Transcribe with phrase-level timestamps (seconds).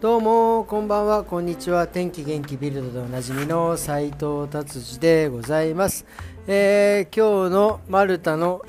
[0.00, 1.24] どうもこんばんは。
[1.24, 1.86] こんにちは。
[1.86, 6.06] 天気元気ビルドでおなじみの斉藤達治でございます、
[6.46, 8.62] えー、今日のマルタの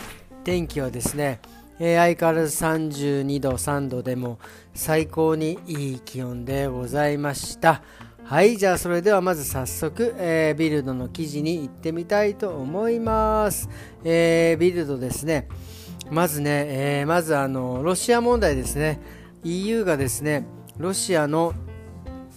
[0.44, 1.40] 天気はですね、
[1.80, 4.40] えー、相変わらず32度3度でも
[4.74, 7.82] 最高にいい気温でございました。
[8.26, 13.70] はいじゃあそれではまず早速、えー、ビルドの記事に行ってみたいと思います、
[14.04, 15.48] えー、ビルドですね。
[16.10, 19.00] まずね、えー、まずあのロシア問題ですね。
[19.44, 20.46] EU がですね
[20.82, 21.54] ロシアの、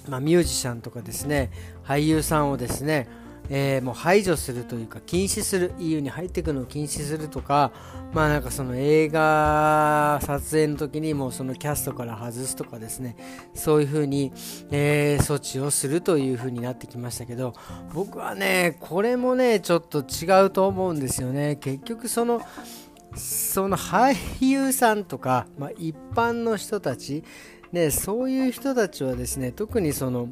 [0.09, 1.51] まあ、ミュージシャンとかですね
[1.85, 3.09] 俳優さんをですね
[3.51, 7.73] えー、もう排除するというか禁止する EU に入っていくのを禁止するとか
[8.13, 13.17] まあなんかその映画撮影の時にもうそのキャストから外すとかですね
[13.55, 14.33] そういうふうに、
[14.71, 17.53] えー、措置をするというふうになってきましたけど
[17.93, 21.57] 僕はねこれもねちょっと違うと思うんですよね。
[21.57, 22.41] 結局その
[23.17, 27.23] その俳優さんとか、まあ、一般の人たち、
[27.75, 30.29] ね、そういう人たちはですね特にその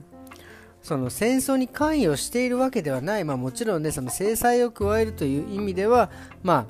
[0.81, 6.11] その戦争に関与しているわけではない、まあ、もちろんねその制裁を加えるという意味では、
[6.43, 6.67] ま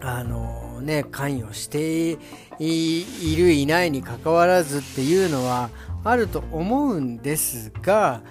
[0.00, 2.18] ああのね、関与して
[2.58, 5.70] いるいないにかかわらずっていうのは
[6.04, 8.22] あると思うんですが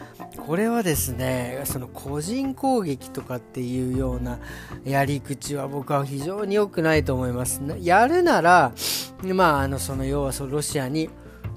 [0.46, 4.40] これはですねその個人攻撃とかっていうような
[4.84, 7.62] やり口は僕は非常に良くないと思います。
[7.80, 8.72] やるなら、
[9.24, 11.10] まあ、あのその要はそのロシアに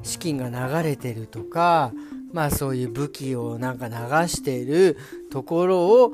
[0.09, 1.93] 資金が流れてるとか
[2.33, 3.95] まあそういう武器をなんか流
[4.29, 4.99] している
[5.31, 6.13] ところを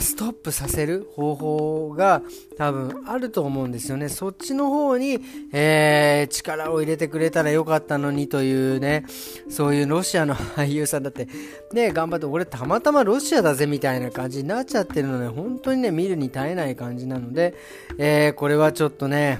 [0.00, 2.22] ストップさせる方法が
[2.56, 4.08] 多分あると思うんですよね。
[4.08, 5.18] そっちの方に、
[5.52, 9.04] えー、力を入れてくれたらよかったのにというね、
[9.48, 11.28] そういうロシアの俳優さんだって、
[11.72, 17.54] ね、頑張って、俺たまたまロシアだぜみたいな感じになっちゃってるので、本当にね、見るに耐えない感じなので、
[17.98, 19.38] えー、これはちょっとね、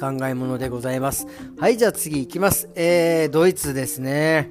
[0.00, 1.26] 考え物でございます。
[1.58, 2.70] はい、じゃあ次行きます。
[2.74, 4.50] えー、ドイツですね。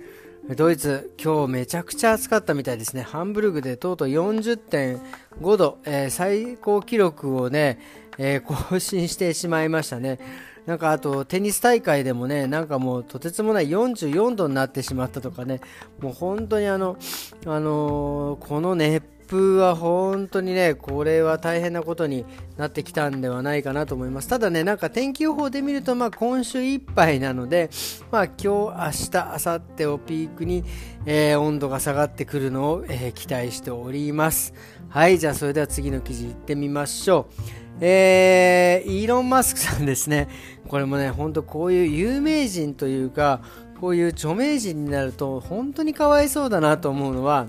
[0.56, 3.02] ドイツ、今日めちゃくちゃ暑かったみたいですね。
[3.02, 7.80] ハンブルグでとうとう40.5度、えー、最高記録をね、
[8.20, 10.20] えー、更新してしまいましたね。
[10.66, 15.62] なんかあとテニス大会でもね、なんかもうとてつもない44度になってしまったとかね、
[16.00, 16.98] もう本当にあの、
[17.46, 22.26] あのー、この熱風は本当にね、これは大変なことに
[22.58, 24.28] なってきたんではないかなと思います。
[24.28, 27.70] ただね、なんか天気予報で見ると、まあ今週いっぱいなので、
[28.10, 30.64] まあ今日、明日、明後日をピークに、
[31.06, 34.56] えー、温度が下がってくるのを、えー、期待しております。
[34.90, 37.44] はい、じゃあそれでは次の記事いってみましょう。
[37.82, 40.28] えー、イーロン・マスクさんですね。
[40.68, 43.42] これもね、本当こういう有名人というか、
[43.80, 47.46] こういう著名人になると本当にかわいそうだなと思うのは、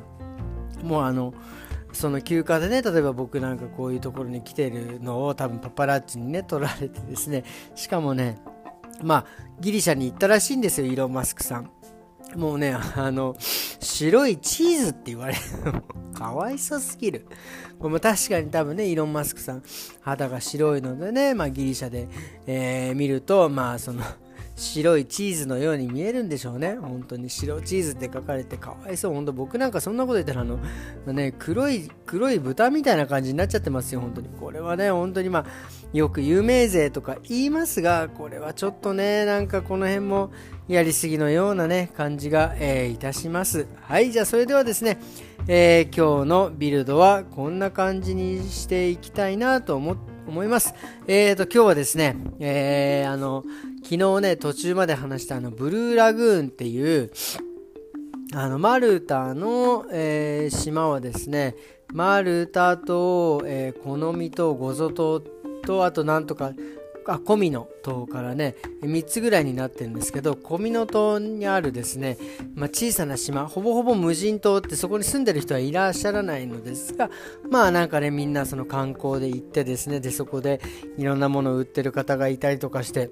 [0.85, 1.33] もうあの、
[1.93, 8.39] その休暇でね例えば僕なんかこういうところに来てるのを多分パパラッチにね撮られてですねしかもね
[9.03, 9.27] まあ
[9.61, 11.71] ギリシャに行ったらしいんですよイーロン・マスクさん。
[12.37, 15.41] もうねあの白いチーズって言われる。
[16.15, 17.27] かわいそすぎる。
[17.79, 19.63] これも確かに多分ねイーロン・マスクさん
[20.01, 22.09] 肌が白いのでね、まあ、ギリシャで、
[22.47, 24.03] えー、見るとまあその
[24.61, 26.77] 白いチーズのように見えるんでしょうね。
[26.77, 29.15] 本当に白チーズって書かれてかわいそう。
[29.15, 30.59] 本当僕なんかそんなこと言ったらあの、
[31.13, 34.29] ね、黒い、黒い豚みたいな感じになっちゃってますよ、本当に。
[34.29, 35.47] これはね、本当にまあ、
[35.93, 40.31] よく有名税とか言いますが、これはちょっとね、なんかこの辺も
[40.69, 43.67] やりすぎのようなね、感じが、えー、いたします。
[43.81, 44.99] はい、じゃあそれではですね、
[45.49, 50.75] えー、今日のビルドはこんな感じにしていきたいなと思って思います。
[51.07, 53.45] えーと、今日はですね、えー、あの、
[53.83, 57.11] 昨日ね、途中まで話したあの、ブルーラグーンっていう、
[58.35, 61.57] あの、マルタの、えー、島はですね、
[61.93, 65.21] マルタと、えー、コノミとゴゾ島
[65.65, 66.53] と、あとなんとか、
[67.07, 72.17] あコミノ島からね3つぐらいになってるんですけどコミノ島にあるですね、
[72.55, 77.11] まあ、小さな島ほぼほぼ無人島ってそこに住んでる人はいらっしゃらないのですが
[77.49, 80.61] まあなんかねみんなその観光で行ってですねでそこで
[80.99, 83.11] いろんなものを売ってる方がいたりとかして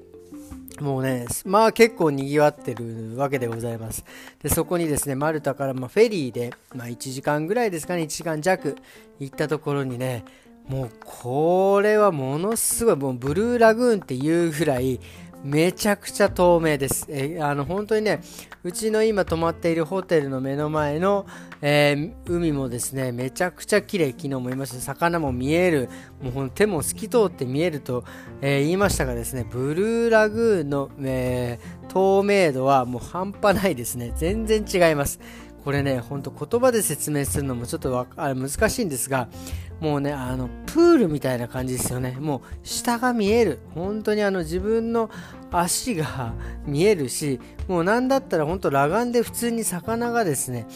[0.81, 4.05] もうね、まあ結構賑わってるわけでございます。
[4.43, 8.77] で、そこにですね、マルタからまフェリーで、まあ1時間ぐらいですかね、1時間弱
[9.19, 10.25] 行ったところにね、
[10.69, 15.01] もうこれはものすごい、もうブルーラグーンっていうぐらい、
[15.45, 17.07] めちゃくちゃ透明です。
[17.09, 18.21] えあの本当にね、
[18.65, 21.27] うちの今泊まっているホテルの目の前の、
[21.63, 24.81] えー、海もですね、めちゃくちゃ綺麗昨日も言いました。
[24.81, 25.89] 魚も見える、
[26.21, 28.05] もう手も透き通って見えると、
[28.41, 34.13] えー、言いましたがですね、ブルーラグーンの、えー、透明度はもう半端ないですね。
[34.17, 35.21] 全然違います。
[35.69, 39.29] これねほんと言葉で説明するのもちょっとわあ難しいんですが
[39.81, 42.17] もうねあのプールみたいな感じですよね。
[42.19, 43.59] もう下が見える。
[43.75, 45.11] 本当にあの自分の
[45.53, 46.33] 足が
[46.65, 47.39] 見えるし
[47.69, 50.67] もう何だったら本当裸眼で普通に魚がですね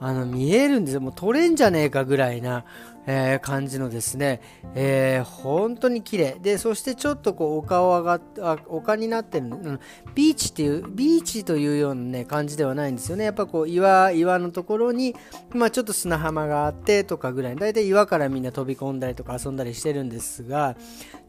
[0.00, 1.00] あの見えるんですよ。
[1.00, 2.64] もう取れんじゃねえかぐらいな
[3.10, 4.42] えー、感じのですね、
[4.74, 6.36] えー、本当に綺麗。
[6.42, 8.20] でそしてちょっとこう丘を上がっ
[8.68, 9.80] 丘になってる、うん、
[10.14, 13.24] ビーチっていうビーチというような、ね、感じではないんですよね。
[13.24, 15.16] やっぱこう岩岩のところに、
[15.54, 17.56] まあ、ちょっと砂浜があってとかぐらい。
[17.56, 20.76] 大体岩からみんな飛び込んだりとか遊んだりしてるんですが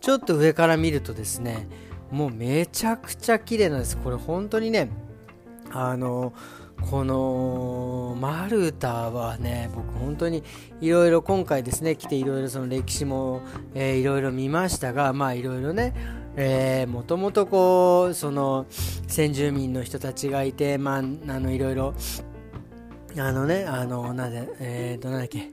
[0.02, 1.66] ちょっと上から見るとですね
[2.12, 3.96] もうめちゃくちゃ綺麗なんです。
[3.96, 4.90] これ本当にね
[5.72, 6.34] あの
[6.90, 10.44] このマルタはね僕本当に
[10.82, 13.42] いろいろ今回ですね来ていろいろその歴史も、
[13.76, 15.94] いろいろ見ましたがまあいろいろね
[16.88, 18.66] もともとこうその
[19.08, 21.94] 先住民の人たちがいてまああのいろいろ
[23.18, 25.50] あのねあのなんでえー、となんだっけ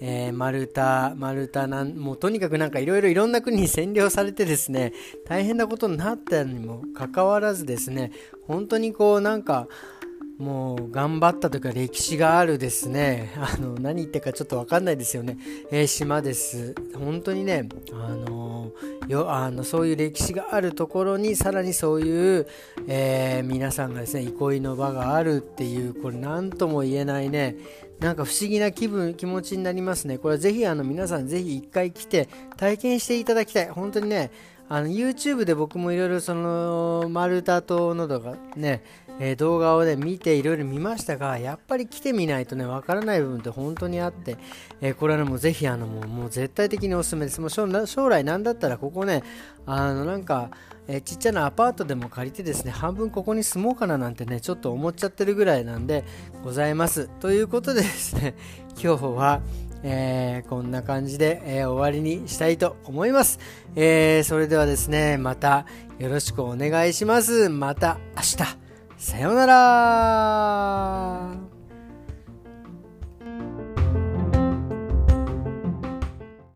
[0.00, 4.92] えー、マルタ、マルタなん、もうとにかくなんかいろいろいろんな国に占領されてですね、
[5.26, 8.12] 大変なことになったにもかかわらずですね、
[8.46, 9.66] 本当にこうなんか、
[10.38, 15.36] もう頑張ったというか歴史があるですね、 あの何言ってるかちょっとわかんないですよね、
[15.72, 16.76] えー、島です。
[16.94, 18.70] 本当にね、あの
[19.08, 22.46] よあのそういう歴史があるところにさらにそういう、
[22.86, 27.56] えー、皆さんがですね憩いの場があるっていうこれ何とも言えないね。
[27.98, 30.18] なんか不思議な気分気持ちになりますね。
[30.18, 33.68] これはぜひあの皆さんぜひ一回来て体験していただきたい。
[33.70, 34.30] 本当にね
[34.68, 38.82] あの YouTube で僕もいろいろそのマルタ島などがね
[39.20, 44.36] えー、動画を、ね、見ていろいろ見ましたが、やっぱり来てみないとね、わからない部分って本当にあって、
[44.80, 47.40] えー、これはね、もうぜひあのもう、もう絶対的におすすめです。
[47.40, 49.24] もう将来なんだったらここね、
[49.66, 50.50] あのなんか、
[50.86, 56.04] えー、ちっちゃなアパートでも借りてですね、半分ここに住もうかななんてね、ちょっと思っちゃってるぐらいなんで
[56.44, 57.08] ございます。
[57.20, 58.34] ということでですね、
[58.80, 59.40] 今日は、
[59.82, 63.38] えー、こんな感じで、えー、終わりにしたいと思います、
[63.76, 65.66] えー、それではですね、また
[65.98, 67.48] よろしくお願いします。
[67.48, 68.68] また明日。
[68.98, 71.47] さようなら